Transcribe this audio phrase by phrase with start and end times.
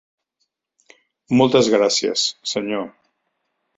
[1.41, 2.91] Moltes gràcies, senyor.